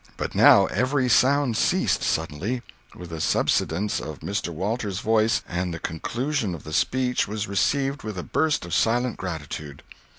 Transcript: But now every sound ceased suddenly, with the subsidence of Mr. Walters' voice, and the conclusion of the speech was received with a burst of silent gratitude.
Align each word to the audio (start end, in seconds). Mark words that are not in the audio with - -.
But 0.17 0.33
now 0.33 0.65
every 0.65 1.07
sound 1.07 1.55
ceased 1.55 2.01
suddenly, 2.01 2.63
with 2.95 3.11
the 3.11 3.21
subsidence 3.21 3.99
of 3.99 4.21
Mr. 4.21 4.49
Walters' 4.51 4.99
voice, 4.99 5.43
and 5.47 5.71
the 5.71 5.77
conclusion 5.79 6.55
of 6.55 6.63
the 6.63 6.73
speech 6.73 7.27
was 7.27 7.47
received 7.47 8.01
with 8.01 8.17
a 8.17 8.23
burst 8.23 8.65
of 8.65 8.73
silent 8.73 9.17
gratitude. 9.17 9.83